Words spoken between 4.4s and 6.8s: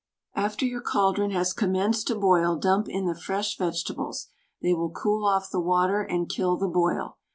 they will cool off the water and kill the